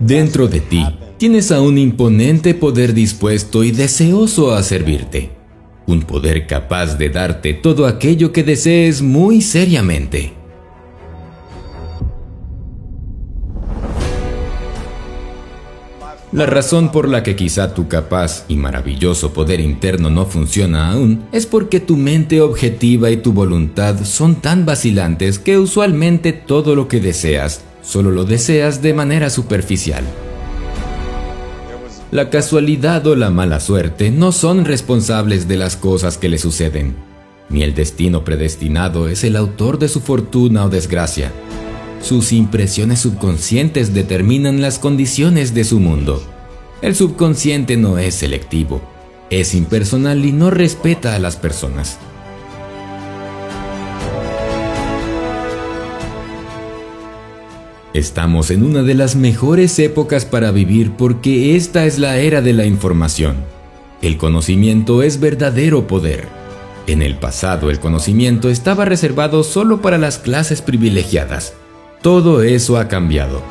Dentro 0.00 0.46
de 0.46 0.60
ti 0.60 0.84
tienes 1.16 1.50
a 1.50 1.60
un 1.60 1.76
imponente 1.76 2.54
poder 2.54 2.94
dispuesto 2.94 3.64
y 3.64 3.72
deseoso 3.72 4.54
a 4.54 4.62
servirte. 4.62 5.30
Un 5.88 6.02
poder 6.02 6.46
capaz 6.46 6.96
de 6.96 7.10
darte 7.10 7.52
todo 7.52 7.84
aquello 7.84 8.32
que 8.32 8.44
desees 8.44 9.02
muy 9.02 9.40
seriamente. 9.42 10.34
La 16.30 16.46
razón 16.46 16.92
por 16.92 17.08
la 17.08 17.24
que 17.24 17.34
quizá 17.34 17.74
tu 17.74 17.88
capaz 17.88 18.44
y 18.48 18.54
maravilloso 18.54 19.32
poder 19.32 19.58
interno 19.58 20.10
no 20.10 20.26
funciona 20.26 20.92
aún 20.92 21.24
es 21.32 21.46
porque 21.46 21.80
tu 21.80 21.96
mente 21.96 22.40
objetiva 22.40 23.10
y 23.10 23.16
tu 23.16 23.32
voluntad 23.32 24.04
son 24.04 24.36
tan 24.36 24.64
vacilantes 24.64 25.40
que 25.40 25.58
usualmente 25.58 26.32
todo 26.32 26.76
lo 26.76 26.86
que 26.86 27.00
deseas 27.00 27.64
solo 27.88 28.10
lo 28.10 28.24
deseas 28.24 28.82
de 28.82 28.92
manera 28.92 29.30
superficial. 29.30 30.04
La 32.10 32.28
casualidad 32.28 33.06
o 33.06 33.16
la 33.16 33.30
mala 33.30 33.60
suerte 33.60 34.10
no 34.10 34.30
son 34.32 34.66
responsables 34.66 35.48
de 35.48 35.56
las 35.56 35.76
cosas 35.76 36.18
que 36.18 36.28
le 36.28 36.36
suceden, 36.36 36.96
ni 37.48 37.62
el 37.62 37.74
destino 37.74 38.24
predestinado 38.24 39.08
es 39.08 39.24
el 39.24 39.36
autor 39.36 39.78
de 39.78 39.88
su 39.88 40.00
fortuna 40.00 40.66
o 40.66 40.68
desgracia. 40.68 41.32
Sus 42.02 42.32
impresiones 42.32 43.00
subconscientes 43.00 43.94
determinan 43.94 44.60
las 44.60 44.78
condiciones 44.78 45.54
de 45.54 45.64
su 45.64 45.80
mundo. 45.80 46.22
El 46.82 46.94
subconsciente 46.94 47.78
no 47.78 47.96
es 47.96 48.16
selectivo, 48.16 48.82
es 49.30 49.54
impersonal 49.54 50.26
y 50.26 50.32
no 50.32 50.50
respeta 50.50 51.14
a 51.14 51.18
las 51.18 51.36
personas. 51.36 51.98
Estamos 57.98 58.52
en 58.52 58.62
una 58.62 58.84
de 58.84 58.94
las 58.94 59.16
mejores 59.16 59.76
épocas 59.80 60.24
para 60.24 60.52
vivir 60.52 60.92
porque 60.92 61.56
esta 61.56 61.84
es 61.84 61.98
la 61.98 62.18
era 62.18 62.40
de 62.40 62.52
la 62.52 62.64
información. 62.64 63.38
El 64.02 64.18
conocimiento 64.18 65.02
es 65.02 65.18
verdadero 65.18 65.88
poder. 65.88 66.28
En 66.86 67.02
el 67.02 67.16
pasado 67.16 67.70
el 67.70 67.80
conocimiento 67.80 68.50
estaba 68.50 68.84
reservado 68.84 69.42
solo 69.42 69.82
para 69.82 69.98
las 69.98 70.18
clases 70.18 70.62
privilegiadas. 70.62 71.54
Todo 72.00 72.44
eso 72.44 72.78
ha 72.78 72.86
cambiado. 72.86 73.42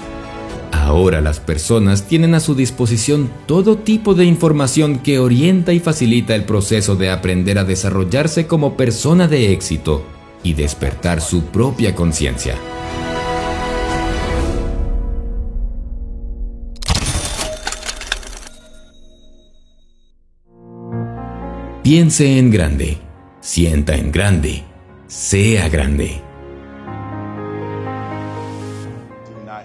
Ahora 0.71 1.19
las 1.19 1.41
personas 1.41 2.03
tienen 2.03 2.33
a 2.33 2.39
su 2.39 2.55
disposición 2.55 3.29
todo 3.47 3.77
tipo 3.77 4.13
de 4.13 4.23
información 4.23 4.99
que 4.99 5.19
orienta 5.19 5.73
y 5.73 5.81
facilita 5.81 6.35
el 6.35 6.45
proceso 6.45 6.95
de 6.95 7.09
aprender 7.09 7.59
a 7.59 7.65
desarrollarse 7.65 8.47
como 8.47 8.77
persona 8.77 9.27
de 9.27 9.51
éxito 9.51 10.03
y 10.41 10.53
despertar 10.53 11.19
su 11.19 11.43
propia 11.47 11.93
conciencia. 11.95 12.55
Piense 21.89 22.37
en 22.37 22.51
grande, 22.51 22.97
sienta 23.39 23.95
en 23.95 24.11
grande, 24.11 24.63
sea 25.07 25.69
grande. 25.69 26.19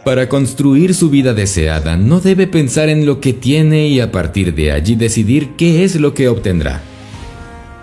Para 0.05 0.29
construir 0.29 0.95
su 0.95 1.11
vida 1.11 1.35
deseada, 1.35 1.97
no 1.97 2.21
debe 2.21 2.47
pensar 2.47 2.89
en 2.91 3.07
lo 3.07 3.19
que 3.19 3.33
tiene 3.33 3.89
y 3.89 3.99
a 3.99 4.13
partir 4.13 4.55
de 4.55 4.71
allí 4.71 4.95
decidir 4.95 5.57
qué 5.57 5.83
es 5.83 5.97
lo 5.97 6.15
que 6.15 6.29
obtendrá. 6.29 6.81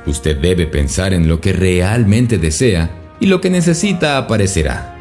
Usted 0.05 0.37
debe 0.37 0.67
pensar 0.67 1.11
en 1.11 1.27
lo 1.27 1.41
que 1.41 1.51
realmente 1.51 2.37
desea 2.37 2.91
y 3.19 3.25
lo 3.25 3.41
que 3.41 3.49
necesita 3.49 4.17
aparecerá. 4.17 4.95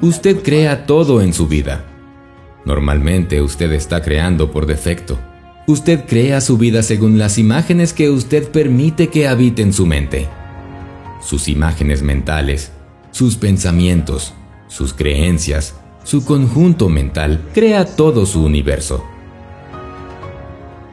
Usted 0.00 0.42
crea 0.42 0.86
todo 0.86 1.22
en 1.22 1.32
su 1.32 1.46
vida. 1.46 1.84
Normalmente 2.64 3.40
usted 3.40 3.70
está 3.70 4.02
creando 4.02 4.50
por 4.50 4.66
defecto. 4.66 5.20
Usted 5.66 6.04
crea 6.06 6.42
su 6.42 6.58
vida 6.58 6.82
según 6.82 7.18
las 7.18 7.38
imágenes 7.38 7.94
que 7.94 8.10
usted 8.10 8.50
permite 8.50 9.08
que 9.08 9.26
habiten 9.26 9.72
su 9.72 9.86
mente. 9.86 10.28
Sus 11.22 11.48
imágenes 11.48 12.02
mentales, 12.02 12.70
sus 13.12 13.36
pensamientos, 13.36 14.34
sus 14.68 14.92
creencias, 14.92 15.74
su 16.02 16.22
conjunto 16.26 16.90
mental 16.90 17.40
crea 17.54 17.86
todo 17.86 18.26
su 18.26 18.44
universo. 18.44 19.02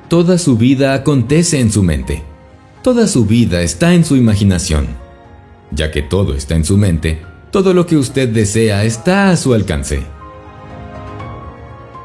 Toda 0.08 0.38
su 0.38 0.56
vida 0.56 0.94
acontece 0.94 1.60
en 1.60 1.70
su 1.70 1.84
mente. 1.84 2.24
Toda 2.82 3.08
su 3.08 3.26
vida 3.26 3.62
está 3.64 3.94
en 3.94 4.06
su 4.06 4.16
imaginación. 4.16 4.88
Ya 5.72 5.92
que 5.92 6.02
todo 6.02 6.34
está 6.34 6.56
en 6.56 6.64
su 6.64 6.78
mente, 6.78 7.22
todo 7.52 7.74
lo 7.74 7.86
que 7.86 7.98
usted 7.98 8.30
desea 8.30 8.86
está 8.86 9.32
a 9.32 9.38
su 9.38 9.54
alcance. 9.54 10.04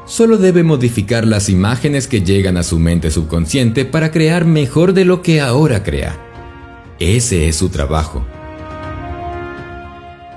Solo 0.07 0.37
debe 0.37 0.63
modificar 0.63 1.27
las 1.27 1.49
imágenes 1.49 2.07
que 2.07 2.21
llegan 2.21 2.55
a 2.55 2.63
su 2.63 2.79
mente 2.79 3.11
subconsciente 3.11 3.83
para 3.83 4.09
crear 4.09 4.45
mejor 4.45 4.93
de 4.93 5.03
lo 5.03 5.21
que 5.21 5.41
ahora 5.41 5.83
crea. 5.83 6.17
Ese 6.97 7.49
es 7.49 7.57
su 7.57 7.67
trabajo. 7.67 8.25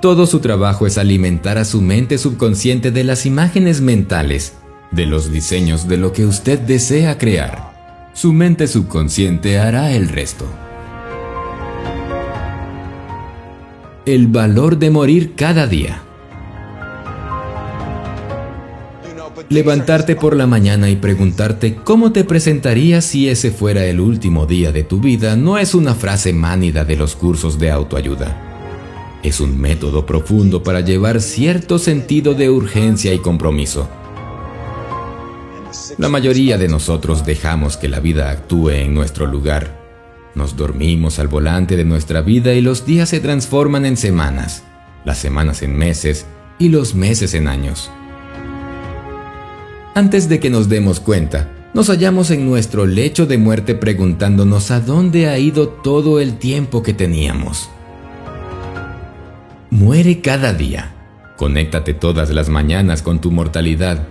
Todo 0.02 0.26
su 0.26 0.40
trabajo 0.40 0.88
es 0.88 0.98
alimentar 0.98 1.56
a 1.56 1.64
su 1.64 1.80
mente 1.80 2.18
subconsciente 2.18 2.90
de 2.90 3.04
las 3.04 3.26
imágenes 3.26 3.80
mentales, 3.80 4.54
de 4.90 5.06
los 5.06 5.30
diseños 5.30 5.86
de 5.86 5.98
lo 5.98 6.12
que 6.12 6.26
usted 6.26 6.58
desea 6.58 7.16
crear. 7.16 8.10
Su 8.12 8.32
mente 8.32 8.66
subconsciente 8.66 9.60
hará 9.60 9.92
el 9.92 10.08
resto. 10.08 10.46
El 14.04 14.26
valor 14.26 14.78
de 14.78 14.90
morir 14.90 15.34
cada 15.36 15.68
día. 15.68 16.02
Levantarte 19.50 20.16
por 20.16 20.34
la 20.34 20.46
mañana 20.46 20.88
y 20.88 20.96
preguntarte 20.96 21.74
cómo 21.74 22.12
te 22.12 22.24
presentarías 22.24 23.04
si 23.04 23.28
ese 23.28 23.50
fuera 23.50 23.84
el 23.84 24.00
último 24.00 24.46
día 24.46 24.72
de 24.72 24.84
tu 24.84 25.00
vida 25.00 25.36
no 25.36 25.58
es 25.58 25.74
una 25.74 25.94
frase 25.94 26.32
mánida 26.32 26.84
de 26.84 26.96
los 26.96 27.14
cursos 27.14 27.58
de 27.58 27.70
autoayuda 27.70 28.46
es 29.22 29.40
un 29.40 29.60
método 29.60 30.06
profundo 30.06 30.62
para 30.62 30.80
llevar 30.80 31.20
cierto 31.20 31.78
sentido 31.78 32.34
de 32.34 32.50
urgencia 32.50 33.12
y 33.12 33.18
compromiso. 33.18 33.88
La 35.98 36.08
mayoría 36.08 36.56
de 36.58 36.68
nosotros 36.68 37.24
dejamos 37.26 37.76
que 37.76 37.88
la 37.88 38.00
vida 38.00 38.30
actúe 38.30 38.70
en 38.70 38.94
nuestro 38.94 39.26
lugar. 39.26 39.78
Nos 40.34 40.56
dormimos 40.56 41.18
al 41.18 41.28
volante 41.28 41.76
de 41.76 41.84
nuestra 41.84 42.22
vida 42.22 42.54
y 42.54 42.60
los 42.60 42.86
días 42.86 43.08
se 43.08 43.20
transforman 43.20 43.84
en 43.84 43.96
semanas, 43.96 44.62
las 45.04 45.18
semanas 45.18 45.62
en 45.62 45.76
meses 45.76 46.26
y 46.58 46.68
los 46.68 46.94
meses 46.94 47.34
en 47.34 47.48
años. 47.48 47.90
Antes 49.94 50.28
de 50.28 50.38
que 50.38 50.50
nos 50.50 50.68
demos 50.68 51.00
cuenta, 51.00 51.50
nos 51.74 51.88
hallamos 51.88 52.30
en 52.30 52.46
nuestro 52.48 52.86
lecho 52.86 53.26
de 53.26 53.38
muerte 53.38 53.74
preguntándonos 53.74 54.70
a 54.70 54.80
dónde 54.80 55.28
ha 55.28 55.38
ido 55.38 55.68
todo 55.68 56.20
el 56.20 56.38
tiempo 56.38 56.82
que 56.82 56.94
teníamos. 56.94 57.68
Muere 59.70 60.20
cada 60.20 60.52
día. 60.52 60.94
Conéctate 61.36 61.94
todas 61.94 62.30
las 62.30 62.48
mañanas 62.48 63.02
con 63.02 63.20
tu 63.20 63.32
mortalidad. 63.32 64.06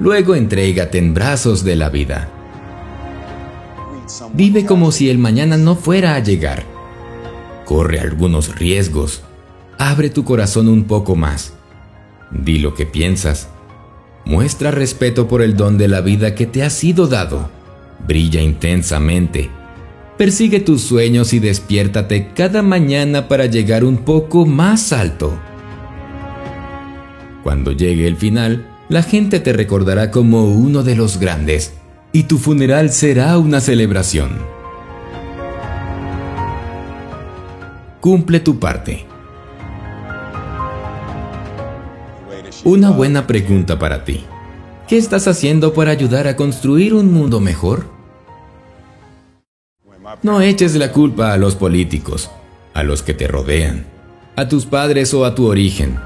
Luego 0.00 0.34
entrégate 0.34 0.98
en 0.98 1.14
brazos 1.14 1.64
de 1.64 1.76
la 1.76 1.88
vida. 1.88 2.28
Vive 4.34 4.66
como 4.66 4.92
si 4.92 5.08
el 5.08 5.18
mañana 5.18 5.56
no 5.56 5.76
fuera 5.76 6.14
a 6.14 6.18
llegar. 6.18 6.64
Corre 7.64 8.00
algunos 8.00 8.58
riesgos. 8.58 9.22
Abre 9.78 10.10
tu 10.10 10.24
corazón 10.24 10.68
un 10.68 10.84
poco 10.84 11.16
más. 11.16 11.54
Di 12.30 12.58
lo 12.58 12.74
que 12.74 12.84
piensas. 12.84 13.48
Muestra 14.24 14.70
respeto 14.70 15.28
por 15.28 15.42
el 15.42 15.56
don 15.56 15.78
de 15.78 15.88
la 15.88 16.00
vida 16.00 16.34
que 16.34 16.46
te 16.46 16.62
ha 16.62 16.70
sido 16.70 17.06
dado. 17.06 17.50
Brilla 18.06 18.40
intensamente 18.40 19.50
Persigue 20.20 20.60
tus 20.60 20.82
sueños 20.82 21.32
y 21.32 21.38
despiértate 21.38 22.34
cada 22.34 22.60
mañana 22.60 23.26
para 23.26 23.46
llegar 23.46 23.84
un 23.84 23.96
poco 23.96 24.44
más 24.44 24.92
alto. 24.92 25.40
Cuando 27.42 27.72
llegue 27.72 28.06
el 28.06 28.16
final, 28.16 28.68
la 28.90 29.02
gente 29.02 29.40
te 29.40 29.54
recordará 29.54 30.10
como 30.10 30.44
uno 30.44 30.82
de 30.82 30.94
los 30.94 31.18
grandes 31.18 31.72
y 32.12 32.24
tu 32.24 32.36
funeral 32.36 32.90
será 32.90 33.38
una 33.38 33.62
celebración. 33.62 34.32
Cumple 38.00 38.40
tu 38.40 38.58
parte. 38.58 39.09
Una 42.64 42.90
buena 42.90 43.26
pregunta 43.26 43.78
para 43.78 44.04
ti. 44.04 44.20
¿Qué 44.86 44.98
estás 44.98 45.26
haciendo 45.26 45.72
para 45.72 45.92
ayudar 45.92 46.26
a 46.26 46.36
construir 46.36 46.92
un 46.92 47.10
mundo 47.10 47.40
mejor? 47.40 47.86
No 50.22 50.42
eches 50.42 50.74
la 50.74 50.92
culpa 50.92 51.32
a 51.32 51.38
los 51.38 51.54
políticos, 51.54 52.30
a 52.74 52.82
los 52.82 53.02
que 53.02 53.14
te 53.14 53.28
rodean, 53.28 53.86
a 54.36 54.48
tus 54.48 54.66
padres 54.66 55.14
o 55.14 55.24
a 55.24 55.34
tu 55.34 55.46
origen. 55.46 55.98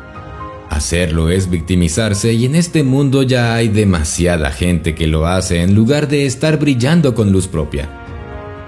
Hacerlo 0.70 1.28
es 1.28 1.50
victimizarse 1.50 2.32
y 2.34 2.44
en 2.44 2.54
este 2.54 2.84
mundo 2.84 3.24
ya 3.24 3.54
hay 3.54 3.66
demasiada 3.66 4.52
gente 4.52 4.94
que 4.94 5.08
lo 5.08 5.26
hace 5.26 5.60
en 5.60 5.74
lugar 5.74 6.06
de 6.06 6.26
estar 6.26 6.58
brillando 6.58 7.16
con 7.16 7.32
luz 7.32 7.48
propia. 7.48 7.88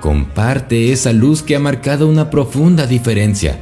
Comparte 0.01 0.91
esa 0.91 1.13
luz 1.13 1.43
que 1.43 1.55
ha 1.55 1.61
marcado 1.61 2.09
una 2.09 2.31
profunda 2.31 2.87
diferencia. 2.87 3.61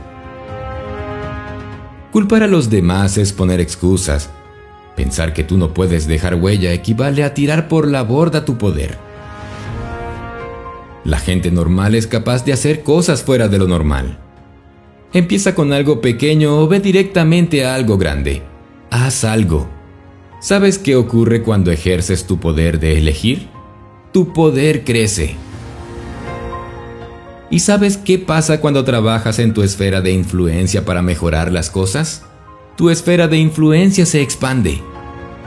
Culpar 2.14 2.44
a 2.44 2.46
los 2.46 2.70
demás 2.70 3.18
es 3.18 3.32
poner 3.32 3.60
excusas. 3.60 4.30
Pensar 4.94 5.32
que 5.32 5.42
tú 5.42 5.58
no 5.58 5.74
puedes 5.74 6.06
dejar 6.06 6.36
huella 6.36 6.72
equivale 6.72 7.24
a 7.24 7.34
tirar 7.34 7.66
por 7.66 7.88
la 7.88 8.04
borda 8.04 8.44
tu 8.44 8.56
poder. 8.56 8.96
La 11.02 11.18
gente 11.18 11.50
normal 11.50 11.96
es 11.96 12.06
capaz 12.06 12.44
de 12.44 12.52
hacer 12.52 12.84
cosas 12.84 13.24
fuera 13.24 13.48
de 13.48 13.58
lo 13.58 13.66
normal. 13.66 14.20
Empieza 15.12 15.56
con 15.56 15.72
algo 15.72 16.00
pequeño 16.00 16.60
o 16.60 16.68
ve 16.68 16.78
directamente 16.78 17.66
a 17.66 17.74
algo 17.74 17.98
grande. 17.98 18.42
Haz 18.92 19.24
algo. 19.24 19.68
¿Sabes 20.40 20.78
qué 20.78 20.94
ocurre 20.94 21.42
cuando 21.42 21.72
ejerces 21.72 22.28
tu 22.28 22.38
poder 22.38 22.78
de 22.78 22.96
elegir? 22.96 23.48
Tu 24.12 24.32
poder 24.32 24.84
crece. 24.84 25.34
¿Y 27.54 27.60
sabes 27.60 27.96
qué 27.96 28.18
pasa 28.18 28.60
cuando 28.60 28.82
trabajas 28.82 29.38
en 29.38 29.54
tu 29.54 29.62
esfera 29.62 30.00
de 30.00 30.10
influencia 30.10 30.84
para 30.84 31.02
mejorar 31.02 31.52
las 31.52 31.70
cosas? 31.70 32.24
Tu 32.76 32.90
esfera 32.90 33.28
de 33.28 33.36
influencia 33.36 34.06
se 34.06 34.22
expande. 34.22 34.82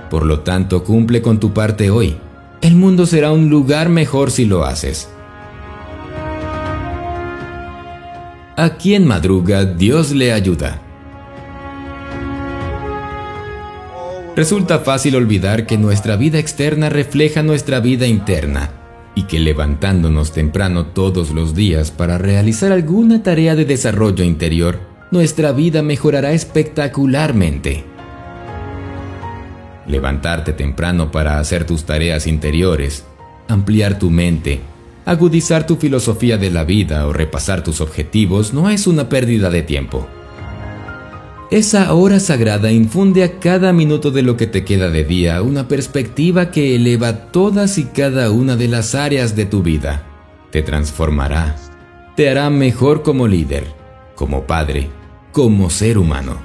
Por 0.10 0.26
lo 0.26 0.40
tanto, 0.40 0.86
cumple 0.86 1.22
con 1.22 1.38
tu 1.42 1.54
parte 1.54 1.90
hoy. 1.90 2.16
El 2.62 2.76
mundo 2.76 3.06
será 3.06 3.34
un 3.34 3.50
lugar 3.50 3.90
mejor 3.90 4.32
si 4.32 4.46
lo 4.46 4.64
haces. 4.64 5.10
A 8.56 8.78
quien 8.80 9.06
madruga, 9.06 9.66
Dios 9.66 10.12
le 10.12 10.32
ayuda. 10.32 10.82
Resulta 14.38 14.80
fácil 14.80 15.18
olvidar 15.18 15.66
que 15.66 15.78
nuestra 15.78 16.16
vida 16.16 16.40
externa 16.40 16.88
refleja 16.88 17.44
nuestra 17.44 17.82
vida 17.82 18.08
interna 18.08 18.77
y 19.18 19.24
que 19.24 19.40
levantándonos 19.40 20.32
temprano 20.32 20.86
todos 20.86 21.32
los 21.32 21.56
días 21.56 21.90
para 21.90 22.20
realizar 22.20 22.72
alguna 22.72 23.24
tarea 23.24 23.56
de 23.56 23.66
desarrollo 23.66 24.24
interior, 24.24 24.80
nuestra 25.10 25.54
vida 25.54 25.82
mejorará 25.82 26.34
espectacularmente. 26.34 27.84
Levantarte 29.88 30.54
temprano 30.54 31.10
para 31.10 31.40
hacer 31.40 31.66
tus 31.66 31.84
tareas 31.84 32.28
interiores, 32.28 33.06
ampliar 33.48 33.98
tu 33.98 34.12
mente, 34.12 34.60
agudizar 35.04 35.66
tu 35.66 35.78
filosofía 35.78 36.38
de 36.38 36.52
la 36.52 36.64
vida 36.64 37.08
o 37.08 37.12
repasar 37.12 37.64
tus 37.64 37.82
objetivos 37.82 38.54
no 38.54 38.70
es 38.70 38.86
una 38.86 39.10
pérdida 39.10 39.50
de 39.50 39.64
tiempo. 39.64 40.06
Esa 41.50 41.94
hora 41.94 42.20
sagrada 42.20 42.74
infunde 42.74 43.24
a 43.24 43.40
cada 43.40 43.72
minuto 43.72 44.12
de 44.12 44.22
lo 44.22 44.36
que 44.36 44.48
te 44.48 44.66
queda 44.66 44.90
de 44.90 45.06
día 45.06 45.42
una 45.42 45.70
perspectiva 45.70 46.52
que 46.52 46.76
eleva 46.76 47.32
todas 47.32 47.78
y 47.78 47.86
cada 47.86 48.32
una 48.32 48.58
de 48.58 48.68
las 48.68 48.96
áreas 48.96 49.34
de 49.34 49.46
tu 49.46 49.64
vida. 49.64 50.04
Te 50.52 50.62
transformará. 50.62 51.56
Te 52.18 52.30
hará 52.30 52.50
mejor 52.50 53.02
como 53.02 53.30
líder, 53.30 53.64
como 54.16 54.46
padre, 54.46 54.90
como 55.32 55.70
ser 55.70 55.98
humano. 55.98 56.36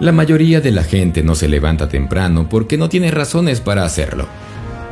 La 0.00 0.10
mayoría 0.10 0.60
de 0.60 0.72
la 0.72 0.82
gente 0.82 1.22
no 1.22 1.36
se 1.36 1.46
levanta 1.46 1.88
temprano 1.88 2.48
porque 2.48 2.76
no 2.76 2.88
tiene 2.88 3.12
razones 3.12 3.60
para 3.60 3.84
hacerlo. 3.84 4.26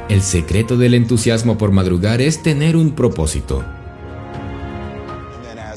El 0.08 0.22
secreto 0.22 0.76
del 0.76 0.94
entusiasmo 0.94 1.58
por 1.58 1.72
madrugar 1.72 2.20
es 2.20 2.44
tener 2.44 2.76
un 2.76 2.93
propósito. 2.93 3.64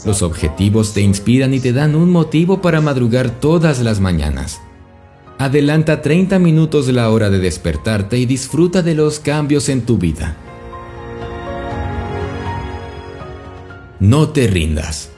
Los 0.05 0.21
objetivos 0.21 0.93
te 0.93 1.01
inspiran 1.01 1.53
y 1.53 1.59
te 1.59 1.73
dan 1.73 1.95
un 1.95 2.11
motivo 2.11 2.61
para 2.61 2.81
madrugar 2.81 3.29
todas 3.29 3.79
las 3.79 3.99
mañanas. 3.99 4.61
Adelanta 5.39 6.01
30 6.01 6.39
minutos 6.39 6.87
la 6.87 7.09
hora 7.09 7.29
de 7.29 7.39
despertarte 7.39 8.17
y 8.17 8.25
disfruta 8.25 8.81
de 8.81 8.95
los 8.95 9.19
cambios 9.19 9.69
en 9.69 9.81
tu 9.81 9.97
vida. 9.97 10.35
No 13.99 14.29
te 14.29 14.47
rindas. 14.47 15.09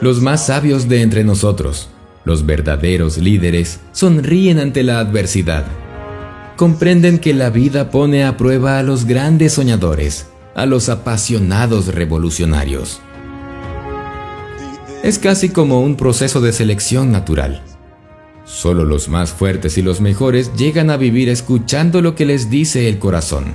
Los 0.00 0.20
más 0.20 0.46
sabios 0.46 0.88
de 0.88 1.02
entre 1.02 1.24
nosotros, 1.24 1.88
los 2.24 2.44
verdaderos 2.44 3.18
líderes, 3.18 3.80
sonríen 3.92 4.58
ante 4.58 4.82
la 4.82 4.98
adversidad. 4.98 5.64
Comprenden 6.56 7.18
que 7.18 7.32
la 7.34 7.50
vida 7.50 7.90
pone 7.90 8.24
a 8.24 8.36
prueba 8.36 8.78
a 8.78 8.82
los 8.82 9.04
grandes 9.04 9.54
soñadores 9.54 10.31
a 10.54 10.66
los 10.66 10.88
apasionados 10.88 11.88
revolucionarios. 11.88 13.00
Es 15.02 15.18
casi 15.18 15.48
como 15.48 15.80
un 15.80 15.96
proceso 15.96 16.40
de 16.40 16.52
selección 16.52 17.10
natural. 17.10 17.62
Solo 18.44 18.84
los 18.84 19.08
más 19.08 19.30
fuertes 19.30 19.78
y 19.78 19.82
los 19.82 20.00
mejores 20.00 20.52
llegan 20.56 20.90
a 20.90 20.96
vivir 20.96 21.28
escuchando 21.28 22.02
lo 22.02 22.14
que 22.14 22.26
les 22.26 22.50
dice 22.50 22.88
el 22.88 22.98
corazón. 22.98 23.54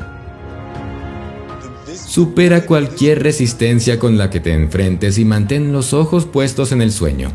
Supera 1.93 2.65
cualquier 2.65 3.21
resistencia 3.21 3.99
con 3.99 4.17
la 4.17 4.29
que 4.29 4.39
te 4.39 4.53
enfrentes 4.53 5.17
y 5.17 5.25
mantén 5.25 5.71
los 5.71 5.93
ojos 5.93 6.25
puestos 6.25 6.71
en 6.71 6.81
el 6.81 6.91
sueño. 6.91 7.31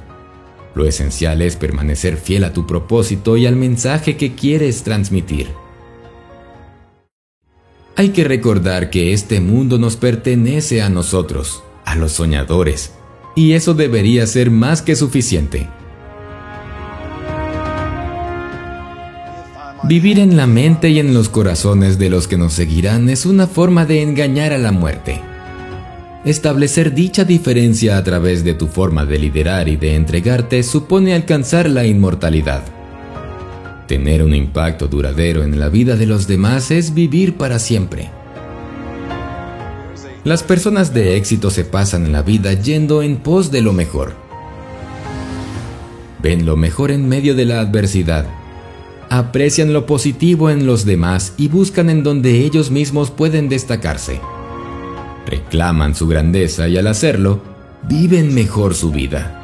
Lo 0.75 0.87
esencial 0.87 1.43
es 1.43 1.57
permanecer 1.57 2.17
fiel 2.17 2.45
a 2.45 2.53
tu 2.53 2.67
propósito 2.67 3.37
y 3.37 3.47
al 3.47 3.57
mensaje 3.57 4.17
que 4.17 4.35
quieres 4.35 4.83
transmitir. 4.83 5.62
Hay 7.95 8.09
que 8.11 8.25
recordar 8.25 8.89
que 8.89 9.13
este 9.13 9.41
mundo 9.41 9.79
nos 9.79 9.97
pertenece 9.97 10.81
a 10.81 10.89
nosotros, 10.89 11.63
a 11.85 11.95
los 11.95 12.13
soñadores, 12.13 12.93
y 13.37 13.53
eso 13.53 13.75
debería 13.75 14.27
ser 14.27 14.51
más 14.51 14.81
que 14.81 14.97
suficiente. 14.97 15.69
Vivir 19.85 20.21
en 20.21 20.37
la 20.39 20.47
mente 20.47 20.89
y 20.89 21.01
en 21.01 21.13
los 21.13 21.29
corazones 21.29 21.99
de 21.99 22.09
los 22.09 22.29
que 22.29 22.39
nos 22.39 22.55
seguirán 22.55 23.11
es 23.11 23.27
una 23.27 23.47
forma 23.47 23.85
de 23.85 24.01
engañar 24.01 24.53
a 24.53 24.59
la 24.59 24.73
muerte. 24.73 25.21
Establecer 26.25 26.95
dicha 26.95 27.25
diferencia 27.25 27.99
a 27.99 28.05
través 28.05 28.43
de 28.43 28.55
tu 28.55 28.69
forma 28.69 29.05
de 29.05 29.19
liderar 29.19 29.69
y 29.69 29.77
de 29.77 29.97
entregarte 29.97 30.63
supone 30.63 31.15
alcanzar 31.15 31.69
la 31.69 31.85
inmortalidad. 31.85 32.63
Tener 33.87 34.23
un 34.23 34.35
impacto 34.35 34.87
duradero 34.87 35.43
en 35.43 35.59
la 35.59 35.69
vida 35.69 35.97
de 35.97 36.07
los 36.07 36.27
demás 36.27 36.71
es 36.71 36.95
vivir 36.95 37.37
para 37.37 37.59
siempre. 37.59 38.11
Las 40.25 40.45
personas 40.45 40.95
de 40.95 41.17
éxito 41.17 41.51
se 41.51 41.65
pasan 41.65 42.13
la 42.13 42.23
vida 42.23 42.53
yendo 42.53 43.03
en 43.03 43.17
pos 43.17 43.51
de 43.51 43.61
lo 43.61 43.73
mejor. 43.73 44.15
Ven 46.23 46.47
lo 46.47 46.57
mejor 46.57 46.93
en 46.93 47.09
medio 47.09 47.35
de 47.35 47.45
la 47.45 47.59
adversidad. 47.59 48.27
Aprecian 49.11 49.73
lo 49.73 49.85
positivo 49.85 50.49
en 50.49 50.65
los 50.65 50.85
demás 50.85 51.35
y 51.37 51.49
buscan 51.49 51.91
en 51.91 52.05
donde 52.05 52.45
ellos 52.45 52.71
mismos 52.71 53.11
pueden 53.11 53.49
destacarse. 53.49 54.21
Reclaman 55.27 55.97
su 55.97 56.07
grandeza 56.07 56.69
y 56.69 56.79
al 56.79 56.87
hacerlo, 56.87 57.43
viven 57.89 58.33
mejor 58.33 58.77
su 58.77 58.93
vida. 58.93 59.42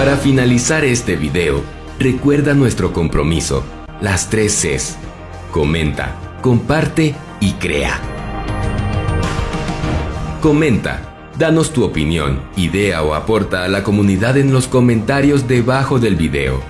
Para 0.00 0.16
finalizar 0.16 0.82
este 0.82 1.14
video, 1.14 1.62
recuerda 1.98 2.54
nuestro 2.54 2.94
compromiso, 2.94 3.62
las 4.00 4.30
tres 4.30 4.54
Cs. 4.54 4.96
Comenta, 5.50 6.38
comparte 6.40 7.14
y 7.38 7.52
crea. 7.52 8.00
Comenta, 10.40 11.30
danos 11.38 11.74
tu 11.74 11.84
opinión, 11.84 12.40
idea 12.56 13.02
o 13.02 13.12
aporta 13.12 13.62
a 13.64 13.68
la 13.68 13.82
comunidad 13.82 14.38
en 14.38 14.54
los 14.54 14.68
comentarios 14.68 15.46
debajo 15.46 15.98
del 15.98 16.16
video. 16.16 16.62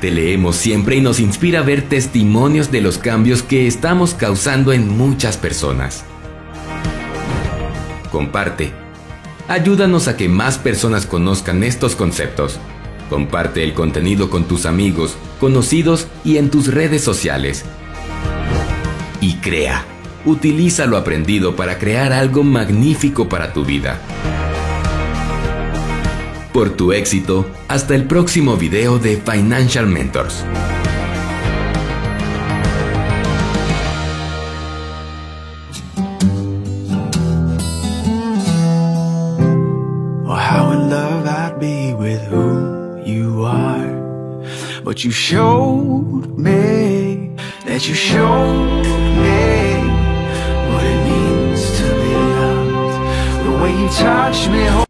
Te 0.00 0.10
leemos 0.10 0.56
siempre 0.56 0.96
y 0.96 1.02
nos 1.02 1.20
inspira 1.20 1.60
ver 1.60 1.82
testimonios 1.82 2.70
de 2.72 2.80
los 2.80 2.96
cambios 2.96 3.42
que 3.42 3.66
estamos 3.66 4.14
causando 4.14 4.72
en 4.72 4.88
muchas 4.96 5.36
personas. 5.36 6.06
Comparte. 8.10 8.72
Ayúdanos 9.46 10.08
a 10.08 10.16
que 10.16 10.30
más 10.30 10.56
personas 10.56 11.04
conozcan 11.04 11.62
estos 11.64 11.94
conceptos 11.94 12.58
Comparte 13.08 13.64
el 13.64 13.74
contenido 13.74 14.30
con 14.30 14.44
tus 14.44 14.66
amigos, 14.66 15.16
conocidos 15.40 16.06
y 16.24 16.36
en 16.36 16.50
tus 16.50 16.66
redes 16.66 17.02
sociales. 17.02 17.64
Y 19.20 19.36
crea. 19.36 19.84
Utiliza 20.24 20.86
lo 20.86 20.96
aprendido 20.96 21.56
para 21.56 21.78
crear 21.78 22.12
algo 22.12 22.44
magnífico 22.44 23.28
para 23.28 23.52
tu 23.52 23.64
vida. 23.64 24.00
Por 26.52 26.70
tu 26.70 26.92
éxito, 26.92 27.46
hasta 27.68 27.94
el 27.94 28.04
próximo 28.04 28.56
video 28.56 28.98
de 28.98 29.16
Financial 29.16 29.86
Mentors. 29.86 30.44
But 44.88 45.04
you 45.04 45.10
showed 45.10 46.38
me 46.38 47.36
that 47.66 47.86
you 47.86 47.94
showed 47.94 48.86
me 48.86 49.84
what 50.72 50.82
it 50.82 51.04
means 51.04 51.78
to 51.78 51.84
be 51.84 52.14
loved. 52.40 53.44
The 53.44 53.62
way 53.62 53.82
you 53.82 53.88
touched 53.90 54.48
me. 54.48 54.86